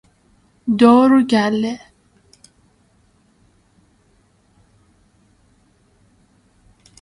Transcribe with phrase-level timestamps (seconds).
[0.79, 1.73] دارو گله